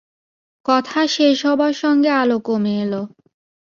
[0.65, 2.93] কথা শেষ হবার সঙ্গে আলো কমে এল!